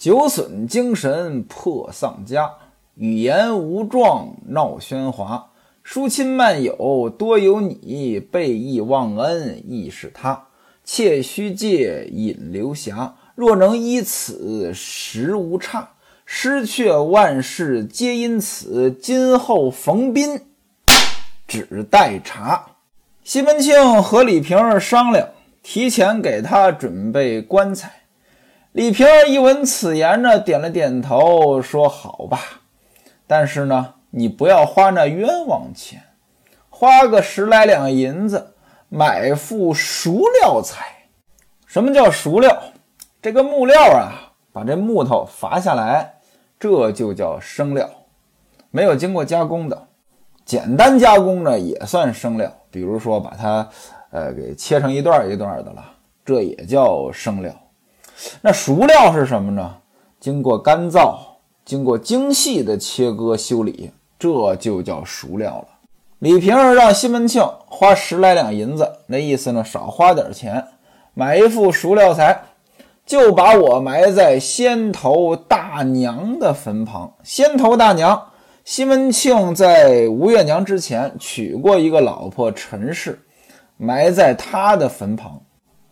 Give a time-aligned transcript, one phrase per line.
[0.00, 2.52] 酒损精神破丧家，
[2.94, 5.50] 语言无状闹喧哗。
[5.84, 10.46] 疏亲漫友多有你，背义忘恩亦是他。
[10.84, 15.90] 妾须戒引流霞，若能依此实无差。
[16.24, 20.46] 失却万事皆因此，今后逢宾
[21.46, 22.76] 只待茶。
[23.22, 25.28] 西门庆和李瓶儿商量，
[25.62, 27.99] 提前给他准备棺材。
[28.72, 32.38] 李瓶儿一闻此言呢，点了点头，说：“好吧，
[33.26, 36.00] 但是呢，你不要花那冤枉钱，
[36.68, 38.54] 花个十来两银子
[38.88, 40.86] 买副熟料材。
[41.66, 42.62] 什么叫熟料？
[43.20, 46.14] 这个木料啊，把这木头伐下来。”
[46.60, 47.88] 这就叫生料，
[48.70, 49.88] 没有经过加工的，
[50.44, 52.52] 简单加工呢也算生料。
[52.70, 53.68] 比如说把它，
[54.10, 55.82] 呃，给切成一段一段的了，
[56.24, 57.52] 这也叫生料。
[58.42, 59.76] 那熟料是什么呢？
[60.18, 61.16] 经过干燥，
[61.64, 65.68] 经过精细的切割修理，这就叫熟料了。
[66.18, 70.64] 李瓶儿让西门庆花十来两银子，那意思呢，少花点钱
[71.14, 72.42] 买一副熟料材。
[73.06, 77.12] 就把我埋在仙头大娘的坟旁。
[77.24, 78.28] 仙头大娘，
[78.64, 83.20] 西门庆在吴月娘之前娶过一个老婆陈氏，
[83.76, 85.42] 埋在她的坟旁。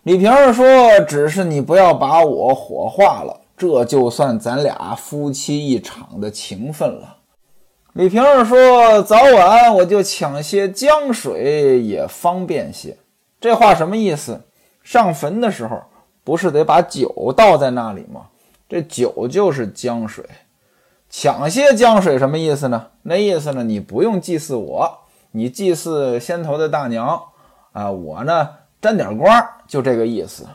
[0.09, 0.65] 李瓶儿说
[1.07, 7.19] ：“只是你不要把我火化了，这就算咱俩夫妻一场的情分了。”
[7.93, 12.97] 李瓶儿说：“早晚我就抢些江水也方便些。”
[13.39, 14.41] 这话什么意思？
[14.83, 15.79] 上坟的时候。
[16.25, 18.29] 不是得把酒倒在那里吗？
[18.67, 20.25] 这酒就是江水，
[21.11, 22.87] 抢些江水什么意思呢？
[23.03, 23.63] 那意思呢？
[23.63, 24.99] 你不用祭祀我，
[25.33, 27.19] 你祭祀先头的大娘
[27.73, 28.49] 啊，我呢
[28.81, 30.47] 沾点光，就这个意思。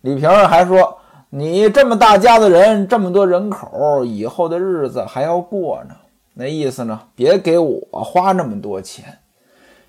[0.00, 5.94] 李瓶儿还说，你这么大家子人，这么多人口，以后的日子还要过呢。
[6.34, 7.00] 那意思呢？
[7.14, 9.18] 别给我花那么多钱。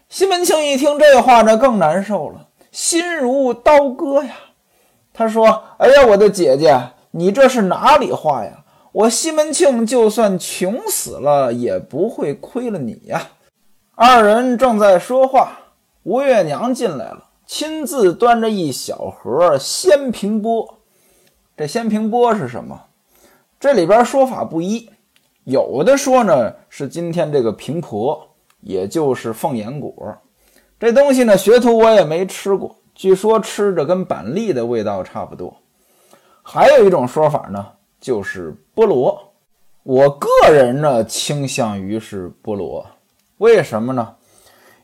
[0.10, 4.36] 西门庆一听这话呢，更难受了，心如刀割呀。
[5.14, 6.78] 他说：“哎呀，我的姐姐，
[7.12, 8.64] 你这是哪里话呀？
[8.92, 13.30] 我西门庆就算穷死了，也不会亏了你呀。”
[13.96, 15.52] 二人正在说话，
[16.04, 20.80] 吴月娘进来了，亲自端着一小盒鲜平波。
[21.58, 22.86] 这鲜平波是什么？
[23.60, 24.90] 这里边说法不一，
[25.44, 28.26] 有的说呢是今天这个平婆，
[28.62, 29.94] 也就是凤眼果。
[30.80, 32.78] 这东西呢，学徒我也没吃过。
[32.96, 35.54] 据说吃着跟板栗的味道差不多，
[36.42, 39.34] 还有一种说法呢，就是菠萝。
[39.84, 42.88] 我个人呢倾向于是菠萝，
[43.40, 44.16] 为什么呢？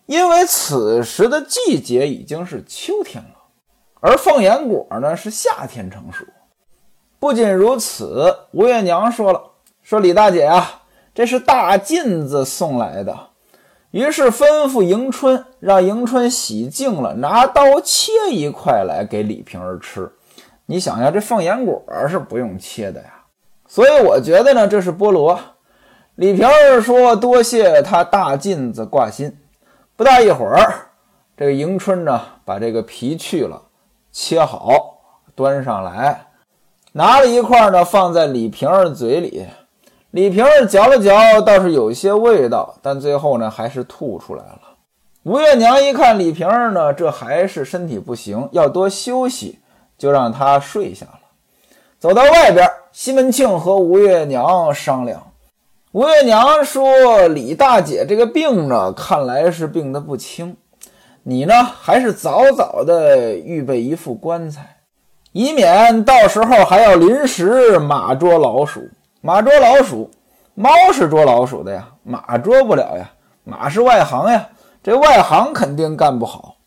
[0.07, 3.35] 因为此时的季节已经是秋天了，
[3.99, 6.25] 而凤眼果呢是夏天成熟。
[7.19, 9.41] 不仅如此，吴月娘说了
[9.83, 13.15] ：“说李大姐啊，这是大妗子送来的。”
[13.91, 20.09] 于是吩咐迎春，让迎春洗净了，拿刀切一块来给李瓶儿吃。
[20.67, 23.23] 你想想，这凤眼果是不用切的呀。
[23.67, 25.37] 所以我觉得呢，这是菠萝。
[26.15, 29.37] 李瓶儿说：“多谢他大妗子挂心。”
[29.97, 30.91] 不大一会儿，
[31.35, 33.59] 这个迎春呢，把这个皮去了，
[34.11, 34.99] 切好，
[35.33, 36.27] 端上来，
[36.91, 39.47] 拿了一块呢，放在李瓶儿嘴里。
[40.11, 44.61] 李瓶儿嚼了嚼，倒是有些味道，但最后呢，还是吐出来了。
[45.23, 49.57] 吴月娘一看李瓶儿呢，这还是身体不行，要多休息，
[49.97, 51.21] 就让她睡下了。
[51.97, 55.31] 走到外边，西门庆和吴月娘商量。
[55.97, 60.55] 吴月娘说：“李大姐这个病呢，看来是病得不轻，
[61.23, 64.77] 你呢，还是早早的预备一副棺材，
[65.31, 68.87] 以免到时候还要临时马捉老鼠。”
[69.21, 70.11] 马捉老鼠，
[70.53, 73.09] 猫是捉老鼠的呀，马捉不了呀。
[73.43, 74.49] 马是外行呀，
[74.83, 76.57] 这外行肯定干不好。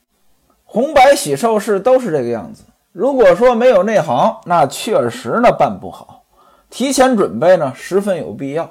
[0.65, 2.65] 红白喜寿事都是这个样子。
[2.91, 6.25] 如果说没有内行，那确实呢办不好。
[6.69, 8.69] 提前准备呢，十分有必要。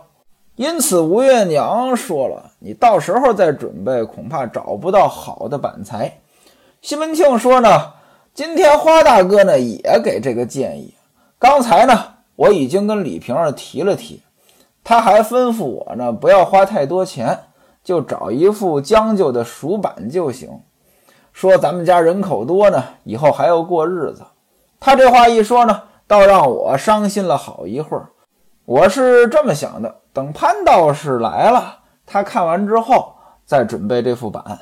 [0.59, 6.19] 因此，吴月娘说了：“你到时候再准备，恐怕找不到好的板材。”
[6.83, 7.93] 西门庆说呢
[8.35, 10.93] ：“今天花大哥呢也给这个建议。
[11.39, 14.21] 刚才呢。”我已经跟李瓶儿提了提，
[14.81, 17.37] 他还吩咐我呢，不要花太多钱，
[17.83, 20.61] 就找一副将就的熟板就行。
[21.33, 24.23] 说咱们家人口多呢，以后还要过日子。
[24.79, 28.07] 他这话一说呢，倒让我伤心了好一会儿。
[28.63, 33.13] 我是这么想的，等潘道士来了，他看完之后
[33.45, 34.59] 再准备这副板。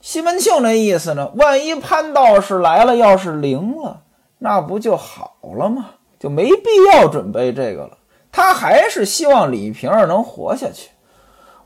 [0.00, 4.00] 西门庆那意思呢，万一潘道士来了，要是灵了，
[4.38, 5.90] 那不就好了吗？
[6.18, 7.96] 就没必要准备这个了。
[8.32, 10.90] 他还是希望李瓶儿能活下去。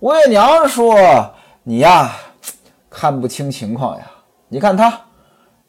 [0.01, 0.97] 吴月娘说
[1.65, 2.13] ：“你呀，
[2.89, 4.11] 看不清情况呀。
[4.49, 5.01] 你看他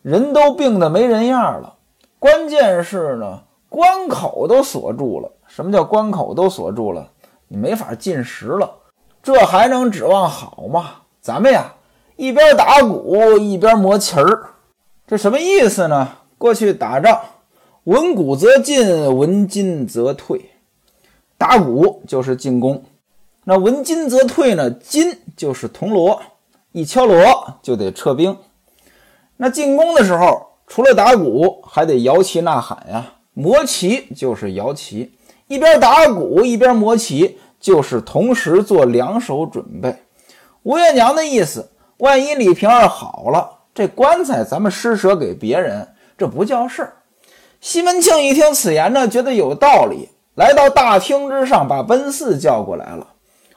[0.02, 1.76] 人都病得没人样了，
[2.20, 5.32] 关键是呢，关口都锁住了。
[5.48, 7.08] 什么叫关口都锁住了？
[7.48, 8.80] 你没法进食了，
[9.22, 11.02] 这还能指望好吗？
[11.22, 11.74] 咱们呀，
[12.16, 14.50] 一边打鼓一边磨旗儿，
[15.08, 16.18] 这什么意思呢？
[16.38, 17.22] 过去打仗，
[17.86, 20.52] 闻鼓则进，闻金则退。
[21.38, 22.84] 打鼓就是进攻。”
[23.48, 24.72] 那闻金则退呢？
[24.72, 26.20] 金就是铜锣，
[26.72, 28.36] 一敲锣就得撤兵。
[29.38, 33.14] 那进攻的时候，除了打鼓，还得摇旗呐喊呀。
[33.34, 35.15] 磨旗就是摇旗，
[35.48, 39.96] 一边打鼓一边磨棋，就是同时做两手准备。
[40.64, 46.94] 吴月娘的意思，万一李瓶儿好了，这棺材咱们施舍给别人，这不叫事儿。
[47.62, 53.08] 西门庆一听此言呢，觉得有道理，来到大厅之上，把奔四叫过来了。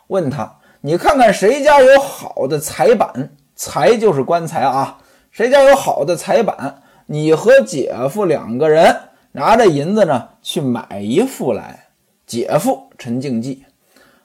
[0.09, 3.31] 问他，你看看谁家有好的彩板？
[3.55, 4.99] 彩就是棺材啊，
[5.31, 6.83] 谁家有好的彩板？
[7.07, 8.95] 你和姐夫两个人
[9.39, 11.87] 拿着银子呢，去买一副来。
[12.27, 13.65] 姐夫陈静济，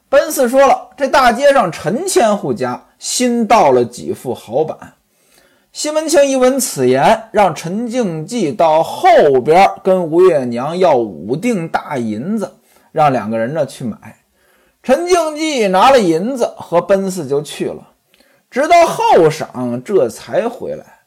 [0.10, 4.95] 奔四说了，这大街上陈千户家新到了几副好板。
[5.71, 12.56] 西门庆一闻此言，让陈静济到后边跟吴月娘要五锭大银子，
[12.92, 14.18] 让两个人呢去买。
[14.81, 17.88] 陈静济拿了银子和奔四就去了，
[18.51, 21.00] 直到后晌这才回来，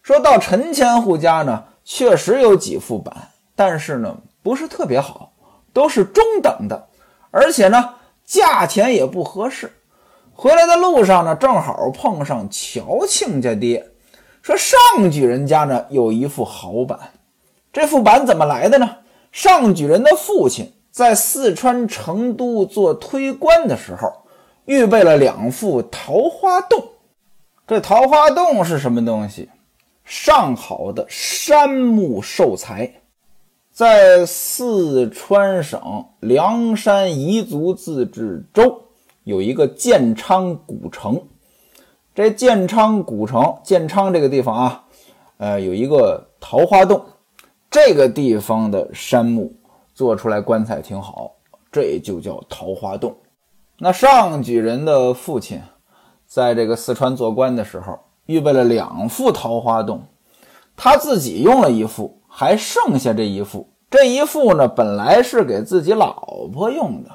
[0.00, 3.14] 说到陈千户家呢，确实有几副板，
[3.56, 5.32] 但是呢不是特别好，
[5.72, 6.86] 都是中等的，
[7.32, 7.94] 而且呢
[8.24, 9.72] 价钱也不合适。
[10.32, 13.84] 回来的路上呢，正好碰上乔庆家爹，
[14.40, 16.96] 说上举人家呢有一副好板，
[17.72, 18.98] 这副板怎么来的呢？
[19.32, 20.72] 上举人的父亲。
[20.92, 24.10] 在四川成都做推官的时候，
[24.64, 26.82] 预备了两副桃花洞。
[27.66, 29.50] 这桃花洞是什么东西？
[30.06, 32.90] 上好的杉木寿材，
[33.76, 38.84] 在四川省凉山彝族自治州
[39.22, 41.20] 有一个建昌古城。
[42.14, 44.84] 这建昌古城，建昌这个地方啊，
[45.36, 47.04] 呃，有一个桃花洞。
[47.70, 49.54] 这个地方的杉木。
[49.92, 51.32] 做出来棺材挺好，
[51.70, 53.14] 这就叫桃花洞。
[53.78, 55.60] 那上举人的父亲
[56.26, 60.02] 在这个四川做官的时候，预备了两副桃花洞，
[60.74, 63.70] 他自己用了一副，还剩下这一副。
[63.88, 67.10] 这一副呢，本来是给自己老婆用的。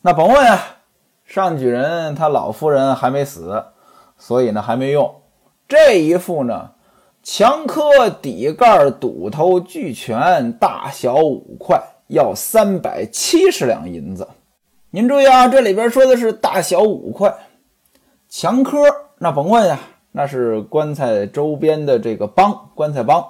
[0.00, 0.78] 那甭问啊，
[1.26, 3.66] 上举人他老夫人还没死，
[4.16, 5.16] 所以呢还没用。
[5.68, 6.70] 这一副呢，
[7.22, 11.82] 墙磕底盖堵头俱全，大小五块。
[12.06, 14.26] 要三百七十两银子，
[14.92, 17.34] 您注意啊，这里边说的是大小五块，
[18.30, 18.78] 墙科
[19.18, 19.78] 那甭问呀，
[20.12, 23.22] 那是棺材周边的这个帮，棺材帮，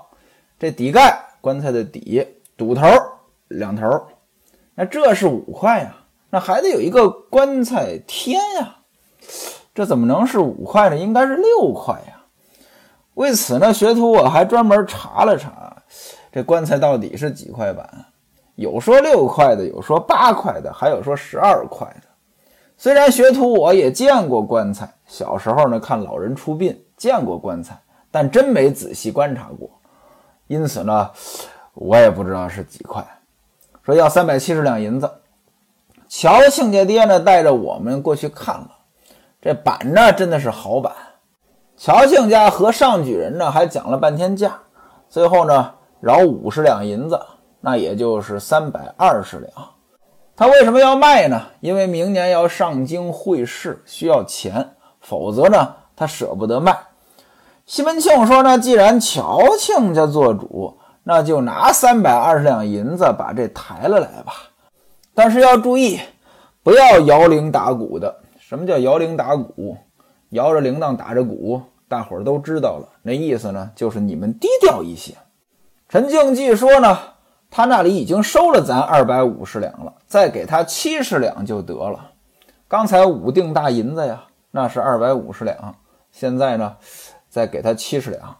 [0.58, 2.26] 这底盖棺材的底，
[2.56, 2.86] 堵头
[3.48, 3.86] 两头，
[4.74, 5.94] 那这是五块呀，
[6.30, 8.78] 那还得有一个棺材天呀，
[9.74, 10.96] 这怎么能是五块呢？
[10.96, 12.24] 应该是六块呀。
[13.14, 15.76] 为此呢，学徒我还专门查了查，
[16.32, 18.06] 这棺材到底是几块板。
[18.56, 22.08] 有说六块的，有说八块的，还有说十二块的。
[22.76, 27.80] 虽然学徒我也见过棺材，小时候呢看老人出殡见过棺材，
[28.10, 29.70] 但真没仔细观察过，
[30.48, 31.10] 因此呢
[31.74, 33.06] 我也不知道是几块。
[33.84, 35.08] 说要三百七十两银子，
[36.08, 38.70] 乔庆家爹呢带着我们过去看了，
[39.40, 40.92] 这板呢真的是好板。
[41.76, 44.58] 乔庆家和上举人呢还讲了半天价，
[45.08, 47.20] 最后呢饶五十两银子。
[47.60, 49.52] 那也就是三百二十两，
[50.36, 51.42] 他为什么要卖呢？
[51.58, 56.78] 因为明年要上京会试，需要钱，否则呢，他舍不得卖。
[57.68, 64.32] 西门庆说：“那，既然乔庆家做主，那就拿三百二十两银子把这抬了来吧。
[65.14, 66.00] 但是要注意，
[66.62, 68.22] 不要摇铃打鼓的。
[68.38, 69.76] 什么叫摇铃打鼓？
[70.30, 72.88] 摇着铃铛打着鼓，大伙儿都知道了。
[73.02, 75.14] 那意思呢，就是你们低调一些。”
[75.90, 76.98] 陈敬济说：“呢。”
[77.50, 82.10] 他那里已经收了咱二百五十两了，再给他七十两就得了。
[82.66, 85.74] 刚才五锭大银子呀，那是二百五十两，
[86.12, 86.76] 现在呢，
[87.28, 88.36] 再给他七十两。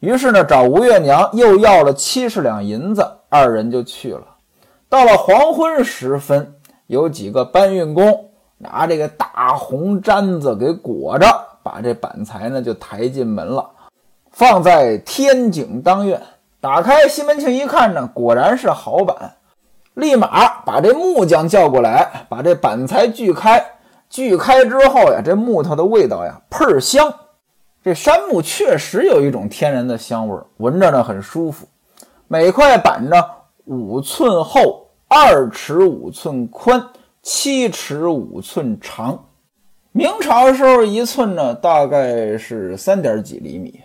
[0.00, 4.22] 于是呢，找吴月娘又要了七十两银子，二人就去了。
[4.88, 6.54] 到了黄昏时分，
[6.86, 11.26] 有几个搬运工拿这个大红毡子给裹着，
[11.62, 13.68] 把这板材呢就抬进门了，
[14.30, 16.20] 放在天井当院。
[16.60, 19.34] 打开西门庆一看呢，果然是好板，
[19.94, 23.64] 立马把这木匠叫过来，把这板材锯开。
[24.08, 27.14] 锯开之后呀，这木头的味道呀，倍儿香。
[27.82, 31.66] 这杉木确实有一种天然的香味，闻着呢很舒服。
[32.28, 33.16] 每块板呢
[33.64, 36.88] 五寸厚，二尺五寸宽，
[37.22, 39.24] 七尺五寸长。
[39.92, 43.80] 明朝时候一寸呢大概是三点几厘米，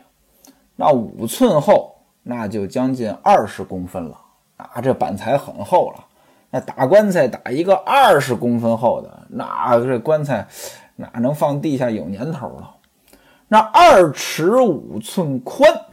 [0.75, 4.19] 那五寸厚那就将近二十公分了
[4.57, 4.81] 啊！
[4.81, 6.03] 这板材很厚了。
[6.51, 10.45] 那打棺材打一个二十公分厚的，那这棺材
[10.97, 12.71] 哪能放地下有年头了？
[13.47, 15.85] 那二尺五寸宽，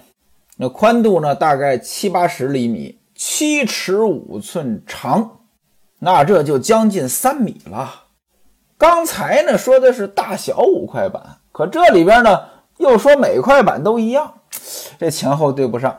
[0.56, 5.40] 那宽度呢大概七八十厘米，七尺五寸长，
[5.98, 8.04] 那这就将近三米了。
[8.78, 12.40] 刚才呢说的是大小五块板，可这里边呢
[12.78, 14.34] 又说每块板都一样，
[14.98, 15.98] 这前后对不上。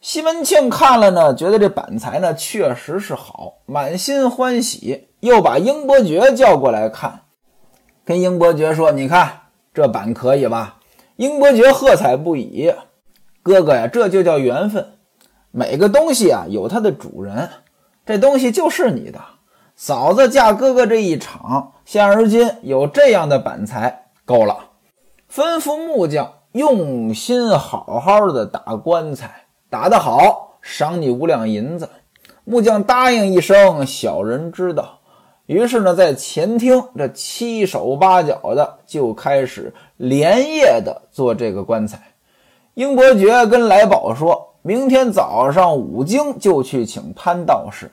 [0.00, 7.20] 西门庆看了呢，觉得这板材呢确实是好，满心欢喜，又把英伯爵叫过来看，
[8.04, 9.40] 跟英伯爵说：“你看
[9.74, 10.76] 这板可以吧？”
[11.20, 12.72] 英伯爵喝彩不已
[13.44, 14.94] ：“哥哥呀，这就叫缘分。
[15.50, 17.50] 每个东西啊有它的主人，
[18.06, 19.20] 这东西就是你的。
[19.76, 24.70] 嫂子嫁哥哥这一场，现而今有这样的板材，够了。
[25.30, 31.90] 吩咐木匠用心好好的打棺材。”打得好，赏你五两银子。
[32.44, 34.99] 木匠答应一声，小人知道。
[35.50, 42.00] 于是呢，在前厅这七手八脚的就开始连夜的做这个棺材。
[42.74, 47.90] 英伯爵跟来宝说，明天早上五更就去请潘道士。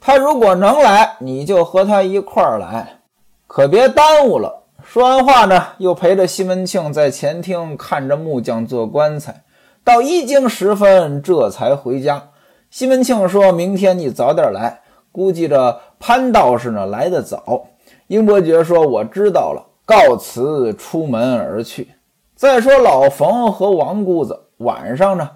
[0.00, 2.98] 他如果能来，你就和他一块儿来，
[3.46, 4.64] 可别耽误了。
[4.82, 9.44] 说完话呢，又陪着西门庆在前厅看着木匠做棺材。
[9.84, 12.30] 到一更时分，这才回家。
[12.68, 14.80] 西门庆说：“明天你早点来，
[15.12, 17.66] 估计着潘道士呢来得早。”
[18.06, 21.88] 英伯爵说：“我知道了。”告辞，出门而去。
[22.36, 25.28] 再说老冯和王姑子晚上呢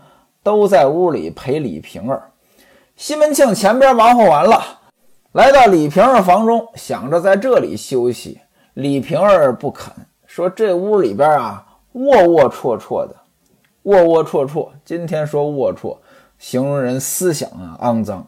[0.44, 2.30] 都在屋里陪李瓶儿。
[2.94, 4.62] 西门庆前边忙活完了，
[5.32, 8.38] 来到李瓶儿房中，想着在这里休息。
[8.74, 9.90] 李瓶儿不肯，
[10.24, 13.16] 说：“这屋里边啊，龌龌龊龊的。”
[13.82, 15.96] 龌龊绰绰，今天说龌龊，
[16.38, 18.24] 形容人思想啊肮脏。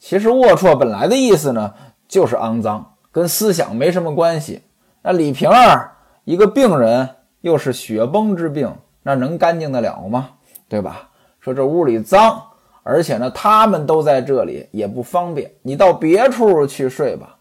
[0.00, 1.72] 其实龌龊本来的意思呢，
[2.08, 4.62] 就是肮脏，跟思想没什么关系。
[5.02, 5.92] 那李瓶儿
[6.24, 7.08] 一个病人，
[7.42, 10.30] 又是血崩之病，那能干净得了吗？
[10.68, 11.10] 对吧？
[11.40, 12.42] 说这屋里脏，
[12.82, 17.36] 而且呢，他们都在这里也不方便，你到别处去睡吧。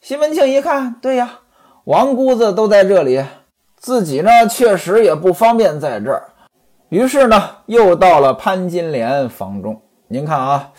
[0.00, 1.40] 西门庆一看，对呀，
[1.84, 3.24] 王姑子都在这里，
[3.76, 6.30] 自己呢确实也不方便在这儿。
[6.88, 9.82] 于是呢，又到了潘金莲房中。
[10.08, 10.72] 您看啊，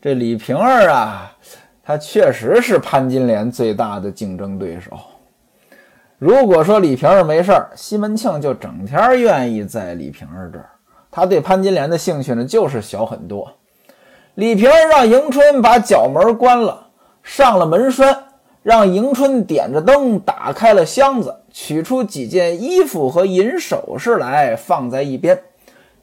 [0.00, 1.32] 这李瓶儿啊，
[1.82, 4.92] 她确实是潘金莲最大的竞争对手。
[6.18, 10.70] 如果说李瓶儿没事儿，西门庆就整天愿意在李瓶儿这儿。
[11.10, 13.52] 他对潘金莲的兴趣呢，就是小很多。
[14.34, 16.88] 李瓶儿让迎春把角门关了，
[17.22, 18.24] 上了门栓。
[18.64, 25.40] 让迎春点着灯，打开了箱子，取出几件衣服和银首饰来，放在一边。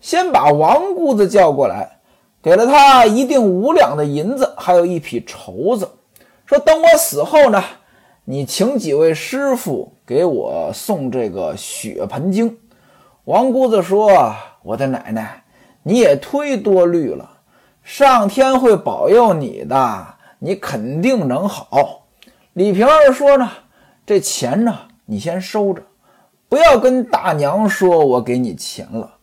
[0.01, 1.94] 先把王姑子叫过来，
[2.45, 5.89] 给了他一锭五两的银子，还有一匹绸子，
[6.45, 7.63] 说：“等我死后呢，
[8.25, 12.55] 你请几位师傅给我送这个血盆经。”
[13.25, 15.43] 王姑子说：“我的奶奶，
[15.81, 17.27] 你也忒多虑了，
[17.81, 20.05] 上天会保佑你的，
[20.37, 22.05] 你肯定能好。”
[22.53, 23.49] 李瓶儿说呢
[24.05, 25.81] ：“这钱呢，你先收着，
[26.47, 29.15] 不要跟大娘说我给你钱了，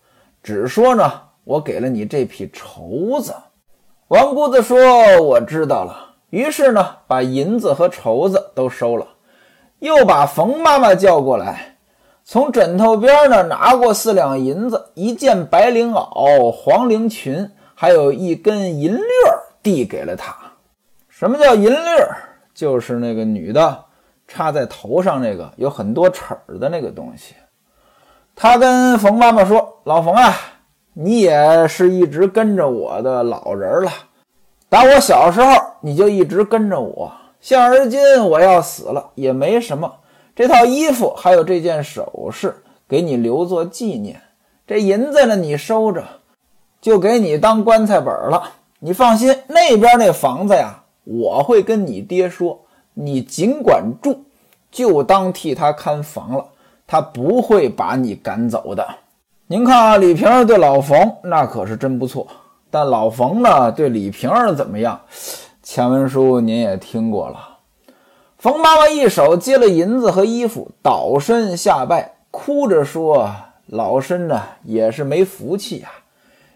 [0.42, 3.34] 只说呢，我给了你这匹绸子。”
[4.08, 4.78] 王姑子说
[5.22, 9.06] ：“我知道了。”于是呢，把银子和绸子都收了，
[9.80, 11.76] 又把冯妈妈叫过来，
[12.24, 20.34] 从枕头边呢拿过四两银子、一件白绫袄、黄绫裙，还有一根银链儿，递给了他。
[21.08, 22.16] 什么叫银链儿？
[22.54, 23.84] 就是那个女的
[24.26, 27.34] 插在头上那个有很多齿儿的那个东西。
[28.34, 30.34] 他跟冯妈妈说：“老冯啊，
[30.94, 33.90] 你也是一直跟着我的老人了。
[34.68, 39.92] 打我小时候你就一直跟着我，现而今我要死了也没什么。
[40.34, 42.54] 这套衣服还有这件首饰，
[42.88, 44.20] 给你留作纪念。
[44.66, 46.04] 这银子呢，你收着，
[46.80, 48.52] 就给你当棺材本了。
[48.78, 52.60] 你放心，那边那房子呀。”我会跟你爹说，
[52.94, 54.20] 你尽管住，
[54.70, 56.46] 就当替他看房了，
[56.86, 58.86] 他不会把你赶走的。
[59.52, 62.26] 您看啊，李瓶儿对老冯那可是真不错。
[62.70, 64.98] 但老冯呢，对李瓶儿怎么样？
[65.62, 67.58] 前文书您也听过了。
[68.38, 73.30] 冯妈妈一手接了银子和衣服，倒身下拜，哭着说
[73.68, 75.90] ：“老身呢，也是没福气呀。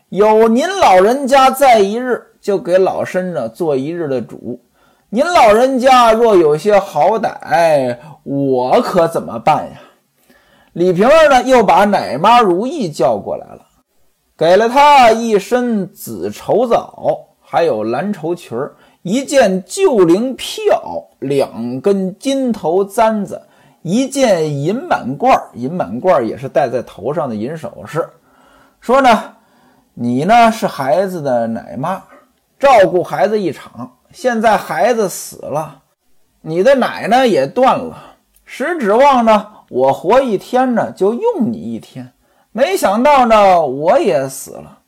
[0.09, 4.59] 有您老人家在一日，就给老身呢做一日的主。
[5.11, 9.83] 您老人家若有些好歹，我可怎么办呀？”
[10.77, 13.63] 李瓶儿呢，又把奶妈如意叫过来了。
[14.37, 23.41] 给了他一身紫绸袄，还有蓝绸裙儿，一件旧绫票，两根金头簪子，
[23.81, 28.07] 一件银满褂银满褂也是戴在头上的银首饰。
[28.79, 29.37] 说呢，
[29.95, 32.03] 你呢是孩子的奶妈，
[32.59, 33.97] 照顾孩子一场。
[34.13, 35.85] 现在孩子死了，
[36.43, 42.13] 你的奶呢也断了，实指望呢我活一天呢就用你一天。
[42.53, 44.79] 没想到呢，我也死了。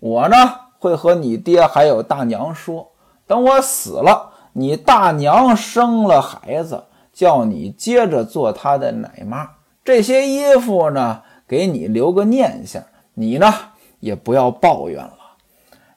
[0.00, 0.36] 我呢
[0.78, 2.90] 会和你爹还有大娘说，
[3.26, 9.48] 等我死了，你大娘生了孩子，叫你接着做她的奶妈。
[9.84, 12.82] 这些衣服呢，给你留个念想。
[13.14, 13.52] 你呢
[14.00, 15.14] 也不要抱怨了。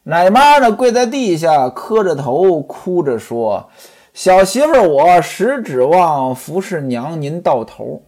[0.03, 3.69] 奶妈呢跪在地下，磕着头，哭着说
[4.15, 8.01] ：“小媳妇，我实指望服侍娘您到头，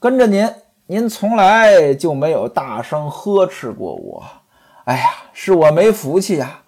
[0.00, 0.50] 跟着您。”
[0.90, 4.24] 您从来就没有大声呵斥过我，
[4.82, 6.62] 哎呀，是我没福气呀！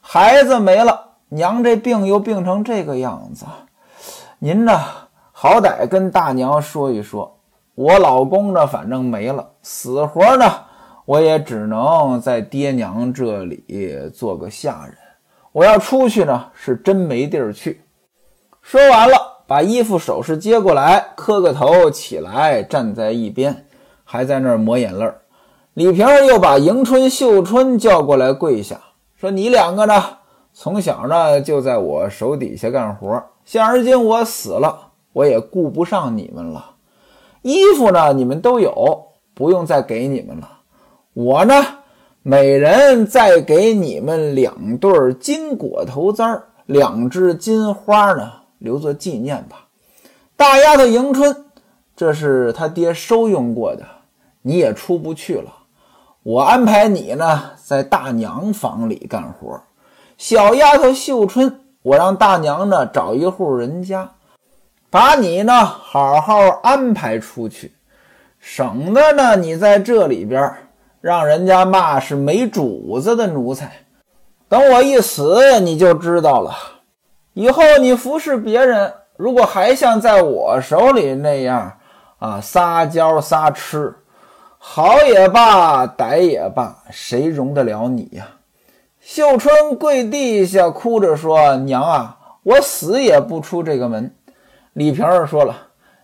[0.00, 3.44] 孩子没了，娘这病又病成这个样子，
[4.38, 4.80] 您呢，
[5.30, 7.38] 好歹跟大娘说一说。
[7.74, 10.50] 我老公呢，反正没了，死活呢，
[11.04, 14.96] 我也只能在爹娘这里做个下人。
[15.52, 17.82] 我要出去呢，是真没地儿去。
[18.62, 23.64] 说完了，把衣服首饰接过来，磕个头，起来站在一边。
[24.08, 25.22] 还在那儿抹眼泪儿，
[25.74, 28.80] 李瓶儿又把迎春、秀春叫过来跪下，
[29.16, 30.00] 说：“你两个呢，
[30.54, 36.64] 从小呢就在我手底下干活，现而今我死了，我也顾不上你们了。
[37.42, 40.48] 衣服呢，你们都有，不用再给你们了。
[41.12, 41.54] 我呢，
[42.22, 49.66] 每人再给你们两对金果头簪儿，两只金花呢，留作纪念吧。
[50.36, 51.44] 大丫头迎春，
[51.94, 53.84] 这是他爹收用过的。”
[54.42, 55.52] 你也出不去了，
[56.22, 59.60] 我安排你呢，在大娘房里干活。
[60.16, 64.12] 小丫头秀春，我让大娘呢找一户人家，
[64.88, 67.72] 把你呢好好安排出去，
[68.38, 70.54] 省得呢你在这里边
[71.00, 73.84] 让人家骂是没主子的奴才。
[74.48, 76.54] 等我一死，你就知道了。
[77.36, 81.70] 以后你服侍别人，如果还像在我手里那样
[82.18, 83.94] 啊撒娇撒痴。
[84.58, 88.26] 好也罢，歹也罢，谁容得了你呀？
[89.00, 94.14] 秀春跪地下哭着说：“娘啊，我死也不出这个门。”
[94.72, 95.54] 李瓶儿说了：“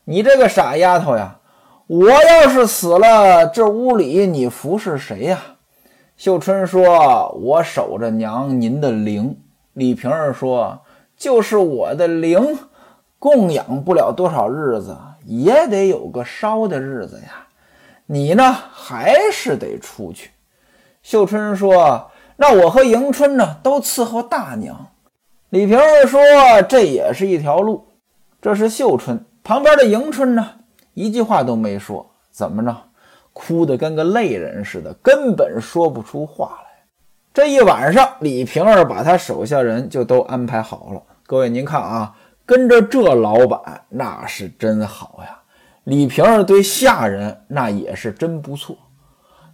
[0.05, 1.39] 你这个傻丫头呀，
[1.87, 5.41] 我要是死了，这屋里你服侍谁呀？”
[6.19, 9.35] 秀春说：“我守着娘您的灵。”
[9.73, 10.79] 李瓶儿说
[11.23, 12.59] ：“就是我的灵，
[13.21, 17.47] 供养不了多少日子，也得有个烧的日子呀。”
[18.07, 20.33] 你呢，还是得出去。
[21.01, 24.89] 秀春说：“那我和迎春呢，都伺候大娘。”
[25.51, 26.21] 李瓶儿说
[26.69, 27.87] ：“这也是一条路。”
[28.43, 30.45] 这是秀春旁边的迎春呢，
[30.95, 32.77] 一句话都没说，怎么着，
[33.33, 36.83] 哭得跟个泪人似的，根本说不出话来。
[37.33, 41.03] 这一晚上，李瓶儿把他手下人就都安排好了。
[41.25, 45.39] 各位，您看啊，跟着这老板那是真好呀。
[45.85, 48.77] 李瓶儿对下人那也是真不错。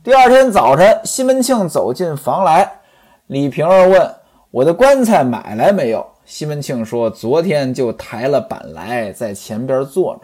[0.02, 2.81] 第二天早晨，西门庆走进房来，
[3.26, 4.14] 李瓶儿问
[4.50, 10.22] ：“我的棺材买来没有？”西门庆说：“昨天就抬了板来，在前边坐着，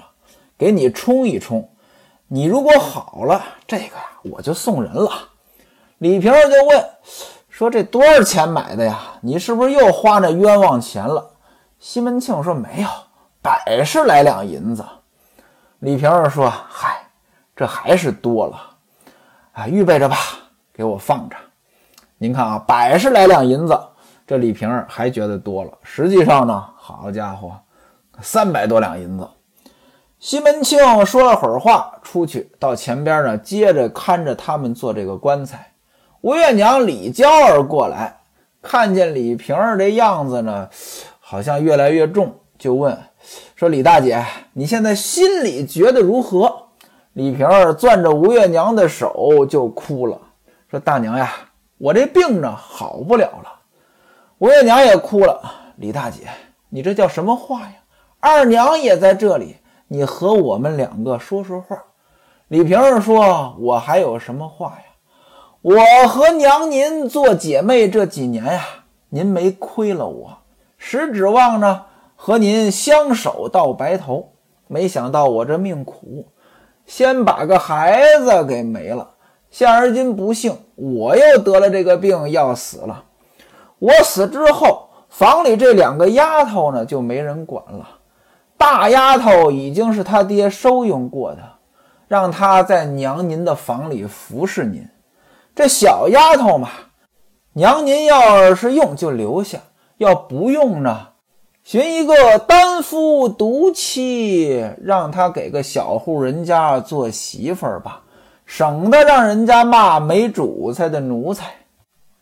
[0.58, 1.68] 给你冲一冲。
[2.28, 5.10] 你如果好了，这个呀，我就送人了。”
[5.98, 6.84] 李瓶儿就问
[7.48, 9.00] ：“说这多少钱买的呀？
[9.20, 11.30] 你是不是又花那冤枉钱了？”
[11.86, 12.88] 西门庆说：“没有，
[13.42, 14.82] 百十来两银子。”
[15.80, 17.06] 李瓶儿说：“嗨，
[17.54, 18.58] 这还是多了，
[19.52, 20.16] 啊，预备着吧，
[20.72, 21.36] 给我放着。
[22.16, 23.78] 您看啊，百十来两银子，
[24.26, 25.72] 这李瓶儿还觉得多了。
[25.82, 27.52] 实际上呢，好家伙，
[28.22, 29.28] 三百多两银子。”
[30.18, 35.74] 西门庆说了会儿话，出去到前边呢，接着看着他们做这个棺材。
[36.22, 38.20] 吴月娘李娇儿过来，
[38.62, 40.70] 看见李瓶儿这样子呢，
[41.34, 42.96] 好像越来越重，就问。
[43.56, 46.68] 说李大姐，你现在心里觉得如何？
[47.14, 50.16] 李瓶儿攥着吴月娘的手就哭了，
[50.70, 51.32] 说大娘呀，
[51.76, 53.52] 我这病呢好不了了。
[54.38, 55.42] 吴月娘也哭了。
[55.78, 56.28] 李大姐，
[56.68, 57.74] 你这叫什么话呀？
[58.20, 59.56] 二娘也在这里，
[59.88, 61.82] 你和我们两个说说话。
[62.46, 64.84] 李瓶儿说：“我还有什么话呀？
[65.62, 68.64] 我和娘您做姐妹这几年呀，
[69.08, 70.38] 您没亏了我，
[70.86, 74.34] 实指望呢和您相守到白头。
[74.66, 76.28] 没想到我这命苦，
[76.84, 79.08] 先把个孩子给没了。
[79.50, 83.04] 现而今不幸，我又得了这个病，要死了。
[83.78, 87.88] 我死之后，房里这两个丫头呢就没人管了。
[88.58, 91.38] 大丫头已经是他爹收用过的。”
[92.06, 94.86] 让她在娘您的房里服侍您，
[95.54, 96.68] 这小丫头嘛，
[97.54, 99.58] 娘您要是用就留下，
[99.98, 101.08] 要不用呢，
[101.62, 108.02] 寻一个单夫独妻，让他给个小户人家做媳妇儿吧，
[108.44, 111.54] 省得让人家骂没主才的奴才。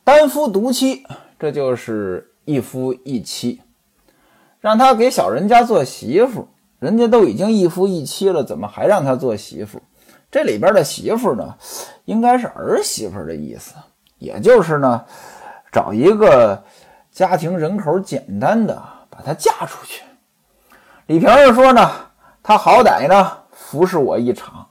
[0.04, 1.04] 单夫独妻，
[1.38, 3.60] 这就是一夫一妻，
[4.60, 6.48] 让他给小人家做媳妇。
[6.78, 9.80] 人家都已经一夫一妻了，怎么还让他做媳妇？
[10.32, 11.54] 这里边的媳妇呢，
[12.06, 13.74] 应该是儿媳妇的意思，
[14.18, 15.04] 也就是呢，
[15.70, 16.60] 找一个
[17.12, 20.02] 家庭人口简单的，把她嫁出去。
[21.06, 21.90] 李瓶儿说呢，
[22.42, 24.66] 她好歹呢服侍我一场，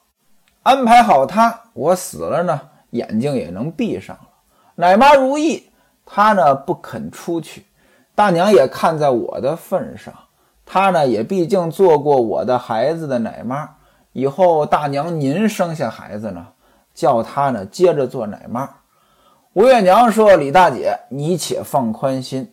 [0.63, 4.27] 安排好她，我死了呢，眼睛也能闭上了。
[4.73, 5.69] 奶妈如意，
[6.03, 7.67] 她呢不肯出去，
[8.15, 10.11] 大娘也看在我的份上。
[10.65, 13.69] 她呢，也毕竟做过我的孩子的奶妈，
[14.13, 16.47] 以后大娘您生下孩子呢，
[16.95, 18.67] 叫她呢接着做奶妈。
[19.53, 22.49] 吴月娘说：“李大姐，你且放宽心，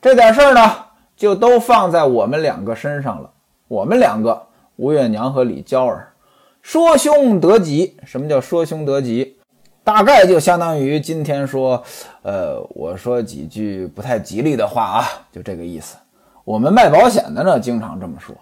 [0.00, 0.74] 这点事儿呢，
[1.14, 3.30] 就都放在我们两个身上了。
[3.68, 6.14] 我们两个，吴月娘和李娇儿，
[6.62, 7.94] 说兄得吉。
[8.06, 9.36] 什么叫说兄得吉？
[9.84, 11.84] 大概就相当于今天说，
[12.22, 15.98] 呃，我说几句不太吉利的话啊，就这个意思。”
[16.44, 18.34] 我们卖保险的呢，经常这么说。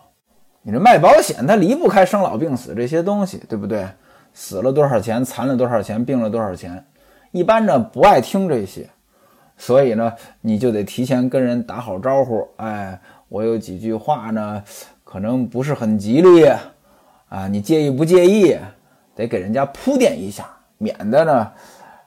[0.63, 3.89] 你这卖保险，它离不开生老病死这些东西，对不对？
[4.33, 6.85] 死了多少钱，残了多少钱，病了多少钱，
[7.31, 8.89] 一般呢不爱听这些，
[9.57, 12.49] 所以呢，你就得提前跟人打好招呼。
[12.57, 14.63] 哎，我有几句话呢，
[15.05, 16.45] 可能不是很吉利
[17.29, 18.57] 啊，你介意不介意？
[19.15, 21.53] 得给人家铺垫一下，免得呢，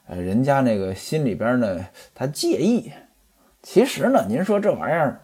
[0.08, 2.90] 人家那个心里边呢他介意。
[3.62, 5.20] 其实呢，您说这玩意儿。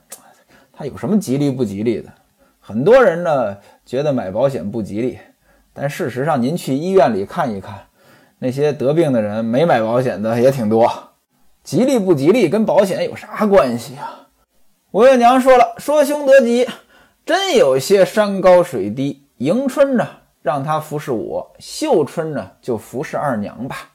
[0.73, 2.09] 它有什么吉利不吉利的？
[2.61, 5.19] 很多人呢觉得买保险不吉利，
[5.73, 7.81] 但事实上您去医院里看一看，
[8.39, 10.91] 那些得病的人没买保险的也挺多。
[11.65, 14.29] 吉利不吉利跟保险有啥关系啊？
[14.91, 16.67] 吴月娘说了，说凶得吉，
[17.27, 19.27] 真有些山高水低。
[19.39, 20.09] 迎春呢
[20.41, 23.91] 让他服侍我，秀春呢就服侍二娘吧。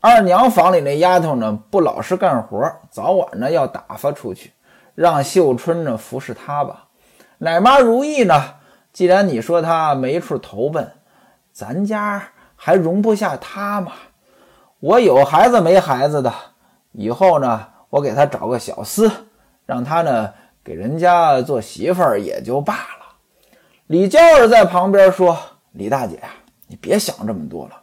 [0.00, 4.52] 二娘房里那丫头呢不老实干活，早晚呢要打发出去。
[4.94, 6.84] 让秀春呢服侍她吧，
[7.38, 8.54] 奶妈如意呢？
[8.92, 10.92] 既然你说她没处投奔，
[11.52, 12.28] 咱家
[12.66, 13.92] 还容不下他吗？
[14.80, 16.34] 我有孩子没孩子的，
[16.90, 19.08] 以后呢，我给他找个小厮，
[19.64, 20.32] 让他呢
[20.64, 23.14] 给人家做媳妇儿也就罢了。
[23.86, 25.38] 李娇儿在旁边说
[25.74, 26.30] ：“李大姐呀，
[26.66, 27.80] 你别想这么多了，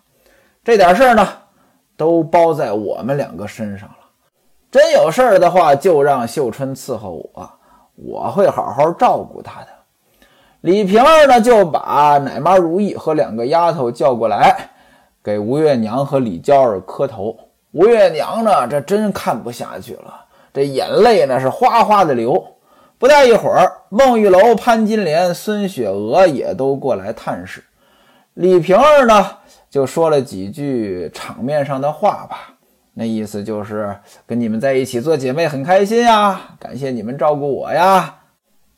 [0.65, 1.26] 这点事儿呢，
[1.96, 3.96] 都包在我们两个身上了。”
[4.69, 7.50] 真有事儿的话，就让秀春伺候我，
[7.96, 9.67] 我会好好照顾她的。
[10.60, 14.72] 李瓶儿呢，就把奶妈如意和两个丫头叫过来，
[15.23, 17.38] 给吴月娘和李娇儿磕头。
[17.71, 22.45] 吴月娘呢，这真看不下去了，这眼泪呢是哗哗的流。
[22.99, 27.63] 不大一会儿，孟玉楼、潘金莲、孙雪娥也都过来探视。
[28.36, 29.25] 李瓶儿呢，
[29.69, 32.55] 就说了几句场面上的话吧。
[32.93, 33.95] 那意思就是
[34.27, 38.19] 跟你们在一起做姐妹很开心呀，感谢你们照顾我呀，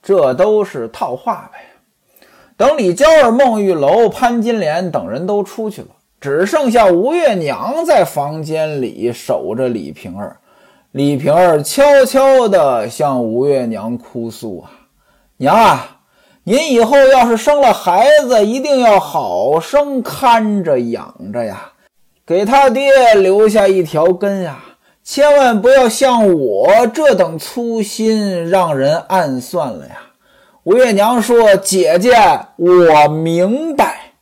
[0.02, 1.60] 这都是套话呗。
[2.56, 10.38] 等李娇儿、孟玉楼、潘金莲等人都出去了，只剩下吴月娘在房间里守着李瓶儿。
[10.92, 14.72] 李瓶儿悄悄地向吴月娘哭诉啊
[15.38, 16.00] ：“娘啊，
[16.44, 21.72] 您以后要是生了孩子，一定要好生看着养着呀。”
[22.26, 24.58] 给他爹留下一条根呀，
[25.04, 29.98] 千万不要像我这等粗心，让人暗算了呀。
[30.64, 32.16] 吴月娘说：“姐姐，
[32.56, 34.14] 我明白，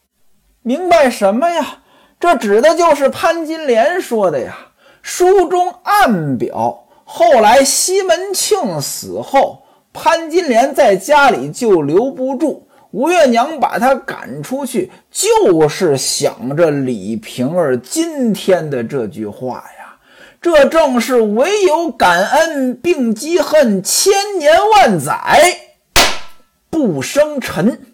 [0.63, 1.77] 明白什么呀？
[2.23, 4.55] 这指的就是潘金莲说的呀。
[5.01, 19.97] 书中暗表，后来西门庆死后，潘金莲在家里就留不住。”吴月娘把他赶出去，就是想着李瓶儿今天的这句话呀。
[20.39, 25.57] 这正是唯有感恩并积恨，千年万载
[26.69, 27.92] 不生尘。